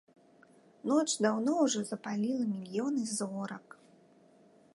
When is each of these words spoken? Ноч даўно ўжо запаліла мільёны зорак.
Ноч 0.91 1.03
даўно 1.25 1.51
ўжо 1.65 1.79
запаліла 1.91 2.43
мільёны 2.55 3.01
зорак. 3.17 3.67